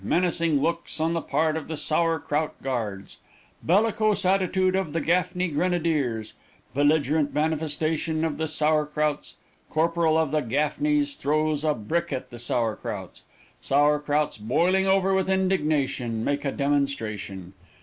Menacing 0.03 0.63
looks 0.63 0.99
on 0.99 1.13
the 1.13 1.21
part 1.21 1.55
of 1.55 1.67
the 1.67 1.77
Sour 1.77 2.17
Krout 2.19 2.53
Guards. 2.63 3.17
Bellicose 3.61 4.25
attitude 4.25 4.75
of 4.75 4.93
the 4.93 4.99
Gaffney 4.99 5.49
Grenadiers. 5.49 6.33
Belligerent 6.73 7.35
manifestation 7.35 8.25
of 8.25 8.37
the 8.37 8.47
Sour 8.47 8.87
Krouts; 8.87 9.35
corporal 9.69 10.17
of 10.17 10.31
the 10.31 10.41
Gaffneys 10.41 11.17
throws 11.17 11.63
a 11.63 11.75
brick 11.75 12.11
at 12.11 12.31
the 12.31 12.39
Sour 12.39 12.77
Krouts. 12.77 13.21
Sour 13.61 13.99
Krouts 13.99 14.39
boiling 14.39 14.87
over 14.87 15.13
with 15.13 15.29
indignation, 15.29 16.23
make 16.23 16.45
a 16.45 16.51
demonstration. 16.51 17.53